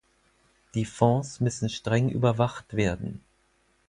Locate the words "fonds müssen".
0.85-1.69